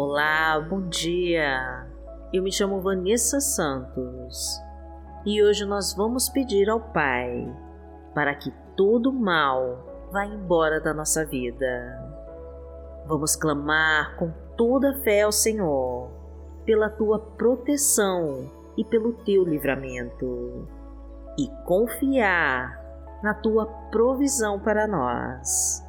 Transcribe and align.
Olá, 0.00 0.60
bom 0.60 0.88
dia. 0.88 1.84
Eu 2.32 2.40
me 2.44 2.52
chamo 2.52 2.80
Vanessa 2.80 3.40
Santos 3.40 4.62
e 5.26 5.42
hoje 5.42 5.64
nós 5.64 5.92
vamos 5.92 6.28
pedir 6.28 6.70
ao 6.70 6.78
Pai 6.78 7.52
para 8.14 8.32
que 8.36 8.52
todo 8.76 9.12
mal 9.12 10.08
vá 10.12 10.24
embora 10.24 10.80
da 10.80 10.94
nossa 10.94 11.26
vida. 11.26 12.00
Vamos 13.06 13.34
clamar 13.34 14.14
com 14.14 14.32
toda 14.56 14.90
a 14.90 15.00
fé 15.00 15.22
ao 15.22 15.32
Senhor 15.32 16.08
pela 16.64 16.88
tua 16.88 17.18
proteção 17.18 18.48
e 18.76 18.84
pelo 18.84 19.14
teu 19.24 19.42
livramento 19.42 20.64
e 21.36 21.48
confiar 21.66 22.80
na 23.20 23.34
tua 23.34 23.66
provisão 23.90 24.60
para 24.60 24.86
nós. 24.86 25.87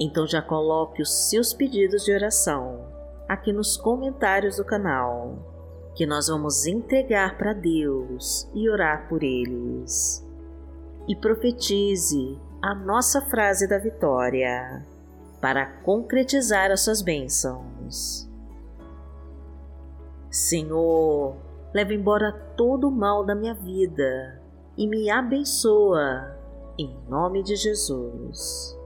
Então 0.00 0.26
já 0.26 0.40
coloque 0.40 1.02
os 1.02 1.28
seus 1.28 1.52
pedidos 1.52 2.04
de 2.04 2.12
oração 2.12 2.88
aqui 3.28 3.52
nos 3.52 3.76
comentários 3.76 4.56
do 4.56 4.64
canal, 4.64 5.38
que 5.94 6.06
nós 6.06 6.26
vamos 6.26 6.66
entregar 6.66 7.36
para 7.36 7.52
Deus 7.52 8.50
e 8.54 8.68
orar 8.68 9.08
por 9.08 9.22
eles. 9.22 10.26
E 11.06 11.14
profetize 11.14 12.38
a 12.62 12.74
nossa 12.74 13.20
frase 13.20 13.68
da 13.68 13.78
vitória 13.78 14.84
para 15.40 15.66
concretizar 15.66 16.70
as 16.70 16.80
suas 16.80 17.02
bênçãos. 17.02 18.28
Senhor, 20.30 21.36
leva 21.74 21.94
embora 21.94 22.32
todo 22.56 22.88
o 22.88 22.90
mal 22.90 23.24
da 23.24 23.34
minha 23.34 23.54
vida 23.54 24.40
e 24.76 24.86
me 24.86 25.10
abençoa, 25.10 26.36
em 26.78 26.96
nome 27.08 27.42
de 27.42 27.54
Jesus. 27.54 28.79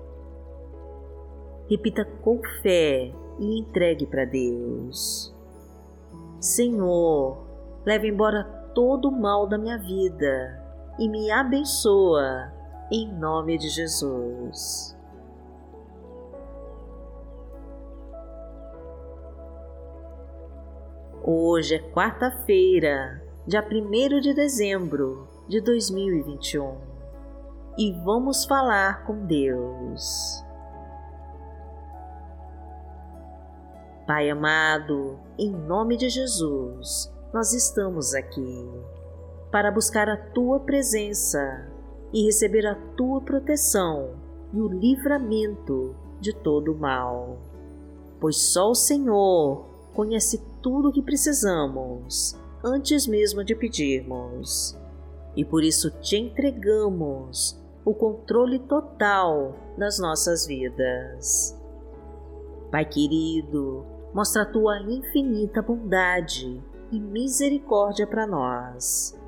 Repita 1.68 2.04
com 2.22 2.40
fé 2.62 3.10
e 3.38 3.60
entregue 3.60 4.06
para 4.06 4.24
Deus. 4.24 5.34
Senhor, 6.38 7.42
leva 7.86 8.06
embora 8.06 8.44
todo 8.74 9.08
o 9.08 9.20
mal 9.20 9.46
da 9.46 9.56
minha 9.56 9.78
vida 9.78 10.62
e 10.98 11.08
me 11.08 11.30
abençoa, 11.30 12.52
em 12.92 13.10
nome 13.12 13.56
de 13.56 13.68
Jesus. 13.70 14.94
Hoje 21.22 21.76
é 21.76 21.78
quarta-feira, 21.78 23.22
dia 23.46 23.66
1 23.66 24.20
de 24.20 24.34
dezembro 24.34 25.26
de 25.48 25.62
2021 25.62 26.76
e 27.78 27.92
vamos 28.04 28.44
falar 28.44 29.06
com 29.06 29.24
Deus. 29.24 30.43
Pai 34.06 34.28
amado, 34.28 35.18
em 35.38 35.50
nome 35.50 35.96
de 35.96 36.10
Jesus, 36.10 37.10
nós 37.32 37.54
estamos 37.54 38.14
aqui 38.14 38.68
para 39.50 39.70
buscar 39.70 40.10
a 40.10 40.16
tua 40.16 40.60
presença 40.60 41.72
e 42.12 42.22
receber 42.26 42.66
a 42.66 42.74
tua 42.74 43.22
proteção 43.22 44.10
e 44.52 44.60
o 44.60 44.68
livramento 44.68 45.96
de 46.20 46.34
todo 46.34 46.72
o 46.72 46.78
mal. 46.78 47.38
Pois 48.20 48.36
só 48.52 48.70
o 48.70 48.74
Senhor 48.74 49.64
conhece 49.94 50.44
tudo 50.60 50.90
o 50.90 50.92
que 50.92 51.00
precisamos 51.00 52.38
antes 52.62 53.06
mesmo 53.06 53.42
de 53.42 53.54
pedirmos. 53.54 54.78
E 55.34 55.46
por 55.46 55.64
isso 55.64 55.90
te 56.02 56.18
entregamos 56.18 57.58
o 57.86 57.94
controle 57.94 58.58
total 58.58 59.56
das 59.78 59.98
nossas 59.98 60.46
vidas. 60.46 61.58
Pai 62.70 62.84
querido, 62.84 63.93
mostra 64.14 64.42
a 64.42 64.46
tua 64.46 64.78
infinita 64.78 65.60
bondade 65.60 66.62
e 66.92 67.00
misericórdia 67.00 68.06
para 68.06 68.24
nós 68.24 69.18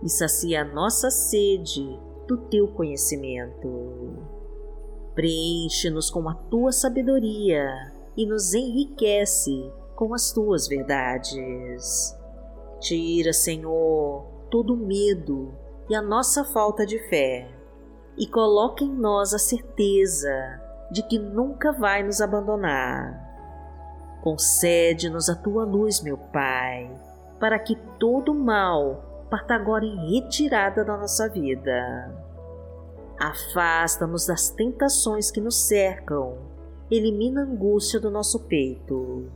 e 0.00 0.08
sacia 0.08 0.62
a 0.62 0.64
nossa 0.64 1.10
sede 1.10 1.98
do 2.28 2.36
teu 2.36 2.68
conhecimento. 2.68 4.16
Preenche-nos 5.12 6.08
com 6.08 6.28
a 6.28 6.34
tua 6.34 6.70
sabedoria 6.70 7.92
e 8.16 8.24
nos 8.24 8.54
enriquece 8.54 9.72
com 9.96 10.14
as 10.14 10.30
tuas 10.30 10.68
verdades. 10.68 12.16
Tira, 12.78 13.32
Senhor, 13.32 14.24
todo 14.48 14.74
o 14.74 14.76
medo 14.76 15.52
e 15.90 15.96
a 15.96 16.02
nossa 16.02 16.44
falta 16.44 16.86
de 16.86 17.00
fé 17.08 17.50
e 18.16 18.24
coloca 18.28 18.84
em 18.84 18.94
nós 18.94 19.34
a 19.34 19.38
certeza 19.38 20.30
de 20.92 21.02
que 21.02 21.18
nunca 21.18 21.72
vai 21.72 22.04
nos 22.04 22.20
abandonar 22.20 23.27
Concede-nos 24.20 25.28
a 25.28 25.36
tua 25.36 25.64
luz, 25.64 26.00
meu 26.02 26.18
Pai, 26.18 26.90
para 27.38 27.58
que 27.58 27.76
todo 27.98 28.34
mal 28.34 29.26
parta 29.30 29.54
agora 29.54 29.84
em 29.84 30.14
retirada 30.14 30.84
da 30.84 30.96
nossa 30.96 31.28
vida. 31.28 32.12
Afasta-nos 33.18 34.26
das 34.26 34.50
tentações 34.50 35.30
que 35.30 35.40
nos 35.40 35.66
cercam, 35.66 36.38
elimina 36.90 37.42
a 37.42 37.44
angústia 37.44 38.00
do 38.00 38.10
nosso 38.10 38.40
peito. 38.40 39.30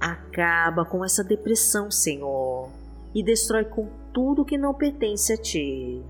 Acaba 0.00 0.84
com 0.84 1.04
essa 1.04 1.24
depressão, 1.24 1.90
Senhor, 1.90 2.70
e 3.14 3.22
destrói 3.22 3.64
com 3.64 3.88
tudo 4.12 4.44
que 4.44 4.58
não 4.58 4.74
pertence 4.74 5.32
a 5.32 5.36
Ti. 5.36 6.02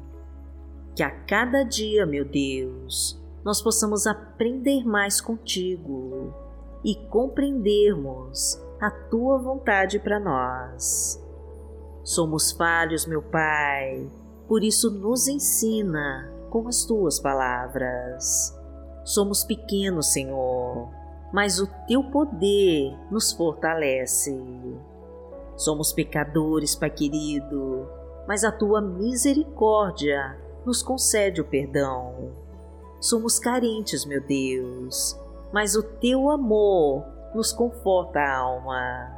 Que 0.95 1.03
a 1.03 1.11
cada 1.11 1.65
dia, 1.65 2.07
meu 2.07 2.25
Deus, 2.25 3.21
nós 3.45 3.61
possamos 3.61 4.07
aprender 4.07 4.85
mais 4.85 5.21
contigo 5.21 6.44
e 6.84 6.95
compreendermos 7.09 8.62
a 8.81 8.91
tua 8.91 9.39
vontade 9.39 9.99
para 9.99 10.21
nós. 10.21 11.21
Somos 12.03 12.53
falhos, 12.53 13.06
meu 13.06 13.22
Pai, 13.22 14.06
por 14.47 14.62
isso 14.62 14.91
nos 14.91 15.27
ensina 15.27 16.31
com 16.50 16.69
as 16.69 16.84
tuas 16.84 17.19
palavras. 17.19 18.55
Somos 19.03 19.43
pequenos, 19.43 20.12
Senhor, 20.12 20.91
mas 21.33 21.59
o 21.59 21.67
teu 21.87 22.05
poder 22.05 22.95
nos 23.11 23.33
fortalece. 23.33 24.39
Somos 25.56 25.93
pecadores, 25.93 26.75
Pai 26.75 26.91
querido, 26.91 27.89
mas 28.28 28.45
a 28.45 28.53
tua 28.53 28.83
misericórdia 28.83 30.39
nos 30.65 30.83
concede 30.83 31.41
o 31.41 31.45
perdão. 31.45 32.33
Somos 33.01 33.39
carentes, 33.39 34.05
meu 34.05 34.21
Deus, 34.21 35.19
mas 35.54 35.76
o 35.76 35.84
teu 35.84 36.31
amor 36.31 37.06
nos 37.32 37.53
conforta 37.53 38.19
a 38.19 38.38
alma. 38.38 39.09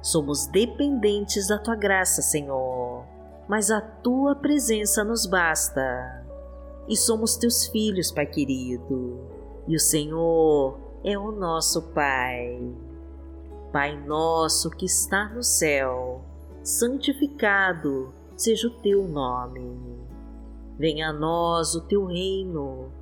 Somos 0.00 0.46
dependentes 0.46 1.48
da 1.48 1.58
tua 1.58 1.76
graça, 1.76 2.22
Senhor, 2.22 3.04
mas 3.46 3.70
a 3.70 3.78
tua 3.78 4.34
presença 4.34 5.04
nos 5.04 5.26
basta. 5.26 6.24
E 6.88 6.96
somos 6.96 7.36
teus 7.36 7.66
filhos, 7.66 8.10
Pai 8.10 8.24
querido, 8.24 9.20
e 9.68 9.76
o 9.76 9.78
Senhor 9.78 10.80
é 11.04 11.18
o 11.18 11.30
nosso 11.30 11.82
Pai. 11.92 12.58
Pai 13.70 13.94
nosso 14.06 14.70
que 14.70 14.86
está 14.86 15.28
no 15.28 15.42
céu, 15.42 16.22
santificado 16.62 18.10
seja 18.38 18.68
o 18.68 18.80
teu 18.80 19.06
nome. 19.06 20.00
Venha 20.78 21.10
a 21.10 21.12
nós 21.12 21.74
o 21.74 21.82
teu 21.82 22.06
reino 22.06 23.01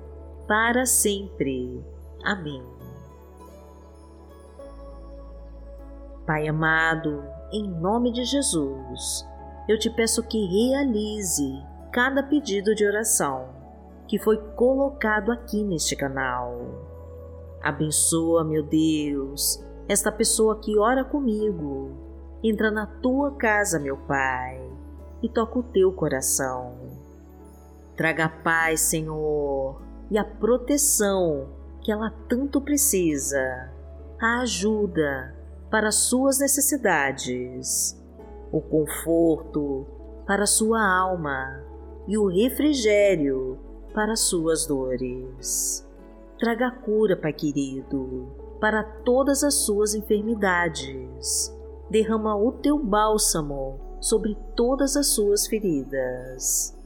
para 0.51 0.85
sempre. 0.85 1.81
Amém. 2.25 2.61
Pai 6.27 6.45
amado, 6.45 7.23
em 7.53 7.69
nome 7.69 8.11
de 8.11 8.25
Jesus, 8.25 9.25
eu 9.65 9.79
te 9.79 9.89
peço 9.89 10.21
que 10.27 10.45
realize 10.47 11.53
cada 11.93 12.21
pedido 12.21 12.75
de 12.75 12.85
oração 12.85 13.47
que 14.09 14.19
foi 14.19 14.35
colocado 14.57 15.31
aqui 15.31 15.63
neste 15.63 15.95
canal. 15.95 16.59
Abençoa, 17.63 18.43
meu 18.43 18.61
Deus, 18.61 19.63
esta 19.87 20.11
pessoa 20.11 20.59
que 20.59 20.77
ora 20.77 21.05
comigo. 21.05 21.91
Entra 22.43 22.69
na 22.69 22.85
tua 22.85 23.31
casa, 23.37 23.79
meu 23.79 23.95
Pai, 23.95 24.61
e 25.23 25.29
toca 25.29 25.59
o 25.59 25.63
teu 25.63 25.93
coração. 25.93 26.75
Traga 27.95 28.27
paz, 28.27 28.81
Senhor, 28.81 29.90
e 30.11 30.17
a 30.17 30.25
proteção 30.25 31.47
que 31.81 31.89
ela 31.89 32.11
tanto 32.27 32.59
precisa, 32.59 33.71
a 34.19 34.41
ajuda 34.41 35.33
para 35.71 35.89
suas 35.89 36.37
necessidades, 36.39 37.97
o 38.51 38.59
conforto 38.59 39.87
para 40.27 40.45
sua 40.45 40.85
alma 40.85 41.63
e 42.07 42.17
o 42.17 42.27
refrigério 42.27 43.57
para 43.93 44.17
suas 44.17 44.67
dores. 44.67 45.87
Traga 46.37 46.69
cura, 46.71 47.15
Pai 47.15 47.31
querido, 47.31 48.35
para 48.59 48.83
todas 48.83 49.45
as 49.45 49.53
suas 49.53 49.95
enfermidades. 49.95 51.55
Derrama 51.89 52.35
o 52.35 52.51
teu 52.51 52.77
bálsamo 52.77 53.79
sobre 54.01 54.35
todas 54.55 54.97
as 54.97 55.07
suas 55.07 55.47
feridas. 55.47 56.77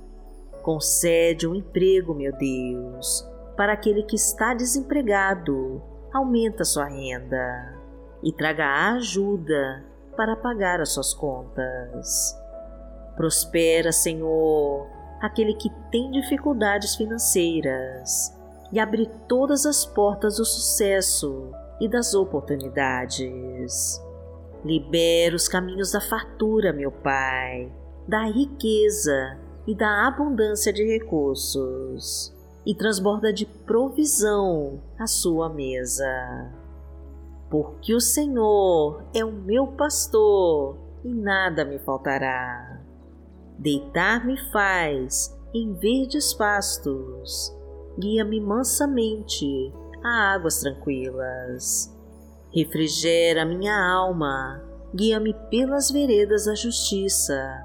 Concede 0.65 1.47
um 1.47 1.53
emprego, 1.53 2.15
meu 2.15 2.35
Deus, 2.35 3.23
para 3.56 3.73
aquele 3.73 4.01
que 4.01 4.15
está 4.15 4.51
desempregado. 4.56 5.79
Aumenta 6.12 6.65
sua 6.65 6.85
renda 6.85 7.77
e 8.23 8.33
traga 8.33 8.94
ajuda 8.94 9.85
para 10.17 10.35
pagar 10.35 10.81
as 10.81 10.89
suas 10.89 11.13
contas. 11.13 12.35
Prospera, 13.15 13.91
Senhor, 13.91 14.88
aquele 15.21 15.53
que 15.53 15.69
tem 15.91 16.09
dificuldades 16.09 16.95
financeiras 16.95 18.35
e 18.71 18.79
abre 18.79 19.07
todas 19.27 19.67
as 19.67 19.85
portas 19.85 20.38
do 20.38 20.45
sucesso 20.45 21.51
e 21.79 21.88
das 21.88 22.15
oportunidades. 22.15 24.03
Libera 24.63 25.35
os 25.35 25.47
caminhos 25.47 25.91
da 25.91 26.01
fartura, 26.01 26.73
meu 26.73 26.91
Pai, 26.91 27.71
da 28.07 28.23
riqueza 28.23 29.45
e 29.67 29.75
da 29.75 30.07
abundância 30.07 30.71
de 30.71 30.83
recursos 30.83 32.33
e 32.65 32.73
transborda 32.75 33.31
de 33.31 33.45
provisão 33.45 34.81
a 34.97 35.07
sua 35.07 35.50
mesa 35.50 36.06
porque 37.50 37.94
o 37.94 38.01
Senhor 38.01 39.03
é 39.13 39.23
o 39.23 39.31
meu 39.31 39.67
pastor 39.67 40.77
e 41.03 41.13
nada 41.13 41.63
me 41.63 41.79
faltará. 41.79 42.81
Deitar-me 43.57 44.38
faz 44.51 45.33
em 45.53 45.73
verdes 45.73 46.33
pastos, 46.33 47.56
guia-me 47.97 48.41
mansamente 48.41 49.71
a 50.03 50.33
águas 50.33 50.59
tranquilas. 50.59 51.94
Refrigera 52.53 53.45
minha 53.45 53.77
alma, 53.77 54.62
guia-me 54.94 55.33
pelas 55.50 55.91
veredas 55.91 56.45
da 56.45 56.56
justiça, 56.56 57.64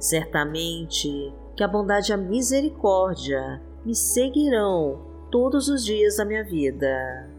Certamente 0.00 1.30
que 1.54 1.62
a 1.62 1.68
bondade 1.68 2.10
e 2.10 2.14
a 2.14 2.16
misericórdia 2.16 3.62
me 3.84 3.94
seguirão 3.94 4.98
todos 5.30 5.68
os 5.68 5.84
dias 5.84 6.16
da 6.16 6.24
minha 6.24 6.42
vida, 6.42 7.30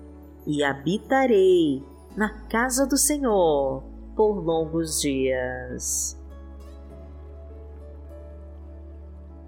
e 0.46 0.64
habitarei 0.64 1.84
na 2.16 2.30
casa 2.48 2.86
do 2.86 2.98
Senhor 2.98 3.84
por 4.16 4.44
longos 4.44 5.02
dias. 5.02 6.16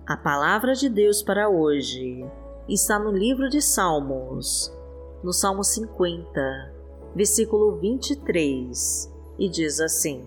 A 0.07 0.18
palavra 0.18 0.74
de 0.74 0.89
Deus 0.89 1.21
para 1.21 1.48
hoje 1.48 2.25
está 2.68 2.98
no 2.98 3.12
livro 3.12 3.48
de 3.48 3.62
Salmos, 3.62 4.75
no 5.24 5.31
Salmo 5.31 5.63
50, 5.63 6.74
versículo 7.16 7.77
23, 7.77 9.13
e 9.38 9.48
diz 9.48 9.80
assim: 9.80 10.25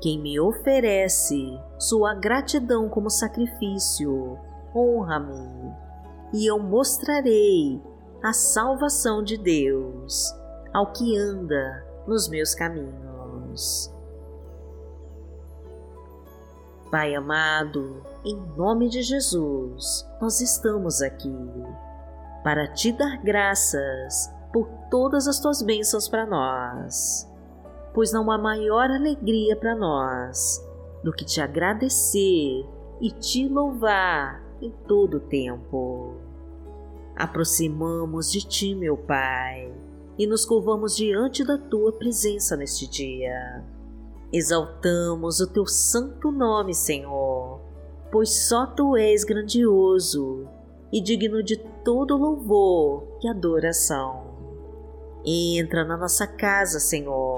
Quem 0.00 0.20
me 0.20 0.38
oferece 0.38 1.58
sua 1.78 2.14
gratidão 2.14 2.88
como 2.88 3.08
sacrifício, 3.08 4.38
honra-me, 4.74 5.74
e 6.32 6.46
eu 6.46 6.58
mostrarei 6.58 7.80
a 8.22 8.32
salvação 8.32 9.22
de 9.22 9.36
Deus 9.38 10.34
ao 10.74 10.92
que 10.92 11.16
anda 11.16 11.86
nos 12.06 12.28
meus 12.28 12.54
caminhos. 12.54 13.92
Pai 16.90 17.14
amado, 17.14 18.02
em 18.24 18.36
nome 18.56 18.88
de 18.88 19.02
Jesus, 19.02 20.06
nós 20.20 20.40
estamos 20.40 21.02
aqui 21.02 21.34
para 22.44 22.68
te 22.72 22.92
dar 22.92 23.16
graças 23.22 24.32
por 24.52 24.68
todas 24.90 25.26
as 25.26 25.40
tuas 25.40 25.62
bênçãos 25.62 26.08
para 26.08 26.26
nós, 26.26 27.28
pois 27.96 28.12
não 28.12 28.30
há 28.30 28.38
maior 28.38 28.88
alegria 28.88 29.56
para 29.56 29.74
nós 29.74 30.64
do 31.02 31.12
que 31.12 31.24
te 31.24 31.40
agradecer 31.40 32.64
e 33.00 33.10
te 33.10 33.48
louvar 33.48 34.40
em 34.62 34.70
todo 34.86 35.16
o 35.16 35.20
tempo 35.20 36.26
aproximamos 37.16 38.30
de 38.30 38.46
Ti, 38.46 38.74
meu 38.74 38.96
Pai, 38.96 39.72
e 40.18 40.26
nos 40.26 40.44
curvamos 40.44 40.94
diante 40.94 41.42
da 41.42 41.56
Tua 41.56 41.90
presença 41.90 42.56
neste 42.56 42.86
dia. 42.86 43.64
Exaltamos 44.30 45.40
o 45.40 45.46
Teu 45.46 45.66
santo 45.66 46.30
nome, 46.30 46.74
Senhor, 46.74 47.60
pois 48.12 48.46
só 48.46 48.66
Tu 48.66 48.96
és 48.96 49.24
grandioso 49.24 50.46
e 50.92 51.00
digno 51.00 51.42
de 51.42 51.56
todo 51.82 52.16
louvor 52.16 53.18
e 53.22 53.28
adoração. 53.28 54.26
Entra 55.24 55.84
na 55.84 55.96
nossa 55.96 56.26
casa, 56.26 56.78
Senhor, 56.78 57.35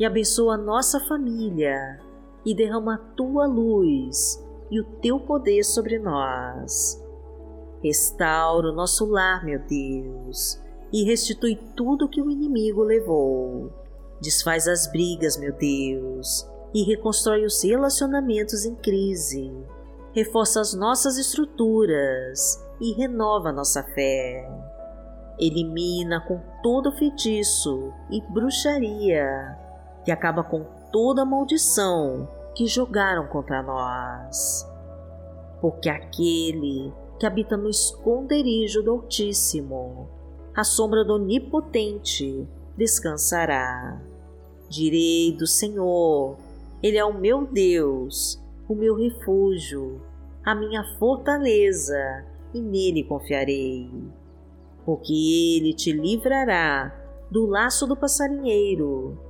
e 0.00 0.04
abençoa 0.04 0.54
a 0.54 0.58
nossa 0.58 0.98
família, 0.98 2.00
e 2.44 2.56
derrama 2.56 2.94
a 2.94 3.14
Tua 3.14 3.46
luz 3.46 4.42
e 4.68 4.80
o 4.80 4.84
Teu 5.00 5.20
poder 5.20 5.62
sobre 5.62 6.00
nós 6.00 7.00
Restaura 7.82 8.68
o 8.68 8.74
nosso 8.74 9.06
lar, 9.06 9.42
meu 9.42 9.58
Deus, 9.58 10.60
e 10.92 11.02
restitui 11.02 11.56
tudo 11.74 12.08
que 12.08 12.20
o 12.20 12.30
inimigo 12.30 12.82
levou. 12.82 13.72
Desfaz 14.20 14.68
as 14.68 14.86
brigas, 14.86 15.38
meu 15.38 15.52
Deus, 15.56 16.46
e 16.74 16.82
reconstrói 16.82 17.46
os 17.46 17.62
relacionamentos 17.62 18.66
em 18.66 18.74
crise. 18.74 19.50
Reforça 20.12 20.60
as 20.60 20.74
nossas 20.74 21.16
estruturas 21.16 22.62
e 22.78 22.92
renova 22.92 23.50
nossa 23.50 23.82
fé. 23.82 24.46
Elimina 25.38 26.20
com 26.20 26.38
todo 26.62 26.92
feitiço 26.92 27.94
e 28.10 28.20
bruxaria 28.30 29.56
que 30.04 30.10
acaba 30.10 30.42
com 30.42 30.64
toda 30.92 31.24
maldição 31.24 32.28
que 32.54 32.66
jogaram 32.66 33.26
contra 33.26 33.62
nós. 33.62 34.66
Porque 35.60 35.88
aquele 35.88 36.92
que 37.18 37.26
habita 37.26 37.56
no 37.56 37.68
esconderijo 37.68 38.82
do 38.82 38.92
Altíssimo, 38.92 40.08
à 40.54 40.64
sombra 40.64 41.04
do 41.04 41.14
Onipotente 41.14 42.48
descansará. 42.76 44.00
Direi 44.68 45.32
do 45.36 45.46
Senhor, 45.46 46.36
Ele 46.82 46.96
é 46.96 47.04
o 47.04 47.12
meu 47.12 47.46
Deus, 47.46 48.40
o 48.68 48.74
meu 48.74 48.96
refúgio, 48.96 50.00
a 50.44 50.54
minha 50.54 50.82
fortaleza, 50.98 52.24
e 52.54 52.60
nele 52.60 53.04
confiarei. 53.04 53.90
Porque 54.84 55.12
Ele 55.12 55.74
te 55.74 55.92
livrará 55.92 56.96
do 57.30 57.46
laço 57.46 57.86
do 57.86 57.96
passarinheiro 57.96 59.29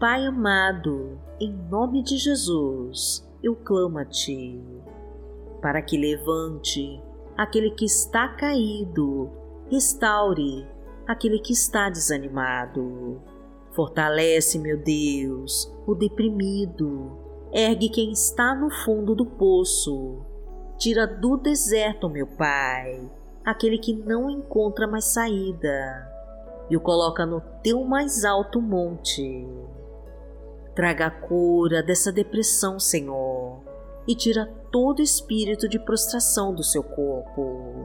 Pai 0.00 0.24
amado, 0.26 1.18
em 1.40 1.52
nome 1.52 2.04
de 2.04 2.18
Jesus, 2.18 3.28
eu 3.42 3.56
clamo 3.56 3.98
a 3.98 4.04
Ti, 4.04 4.62
para 5.60 5.82
que 5.82 5.98
levante 5.98 7.02
aquele 7.36 7.72
que 7.72 7.84
está 7.84 8.28
caído, 8.28 9.28
restaure 9.68 10.64
aquele 11.04 11.40
que 11.40 11.52
está 11.52 11.90
desanimado. 11.90 13.20
Fortalece, 13.72 14.60
meu 14.60 14.80
Deus, 14.80 15.68
o 15.84 15.96
deprimido, 15.96 17.18
ergue 17.52 17.88
quem 17.88 18.12
está 18.12 18.54
no 18.54 18.70
fundo 18.70 19.16
do 19.16 19.26
poço. 19.26 20.24
Tira 20.76 21.08
do 21.08 21.36
deserto, 21.36 22.08
meu 22.08 22.28
Pai, 22.28 23.10
aquele 23.44 23.78
que 23.78 23.94
não 23.94 24.30
encontra 24.30 24.86
mais 24.86 25.06
saída, 25.06 26.08
e 26.70 26.76
o 26.76 26.80
coloca 26.80 27.26
no 27.26 27.40
teu 27.64 27.82
mais 27.82 28.24
alto 28.24 28.62
monte. 28.62 29.44
Traga 30.78 31.06
a 31.06 31.10
cura 31.10 31.82
dessa 31.82 32.12
depressão, 32.12 32.78
Senhor, 32.78 33.60
e 34.06 34.14
tira 34.14 34.46
todo 34.70 35.02
espírito 35.02 35.68
de 35.68 35.76
prostração 35.76 36.54
do 36.54 36.62
seu 36.62 36.84
corpo. 36.84 37.84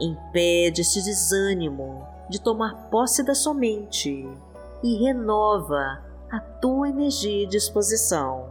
Impede 0.00 0.82
esse 0.82 1.02
desânimo 1.02 2.06
de 2.30 2.40
tomar 2.40 2.90
posse 2.90 3.24
da 3.24 3.34
sua 3.34 3.52
mente 3.54 4.24
e 4.84 5.04
renova 5.04 6.00
a 6.30 6.38
tua 6.38 6.90
energia 6.90 7.42
e 7.42 7.48
disposição. 7.48 8.50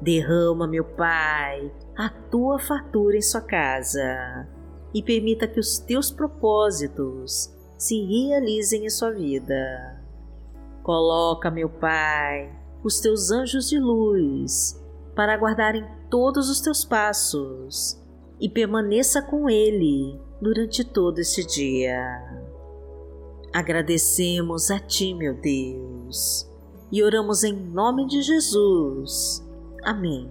Derrama, 0.00 0.68
meu 0.68 0.84
Pai, 0.84 1.74
a 1.96 2.08
tua 2.30 2.60
fartura 2.60 3.16
em 3.16 3.22
sua 3.22 3.40
casa 3.40 4.46
e 4.94 5.02
permita 5.02 5.48
que 5.48 5.58
os 5.58 5.80
teus 5.80 6.12
propósitos 6.12 7.52
se 7.76 8.00
realizem 8.04 8.86
em 8.86 8.88
sua 8.88 9.10
vida. 9.10 9.95
Coloca, 10.86 11.50
meu 11.50 11.68
Pai, 11.68 12.48
os 12.84 13.00
teus 13.00 13.32
anjos 13.32 13.68
de 13.68 13.76
luz 13.76 14.80
para 15.16 15.36
guardarem 15.36 15.84
todos 16.08 16.48
os 16.48 16.60
teus 16.60 16.84
passos 16.84 18.00
e 18.40 18.48
permaneça 18.48 19.20
com 19.20 19.50
Ele 19.50 20.16
durante 20.40 20.84
todo 20.84 21.18
este 21.18 21.44
dia. 21.44 22.00
Agradecemos 23.52 24.70
a 24.70 24.78
Ti, 24.78 25.12
meu 25.12 25.34
Deus, 25.34 26.48
e 26.92 27.02
oramos 27.02 27.42
em 27.42 27.52
nome 27.52 28.06
de 28.06 28.22
Jesus. 28.22 29.44
Amém. 29.82 30.30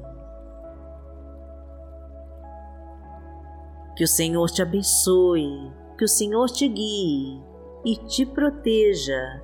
Que 3.98 4.06
o 4.06 4.08
Senhor 4.08 4.50
te 4.50 4.62
abençoe, 4.62 5.70
que 5.98 6.06
o 6.06 6.08
Senhor 6.08 6.50
te 6.50 6.66
guie 6.70 7.44
e 7.84 7.98
te 7.98 8.26
proteja 8.26 9.44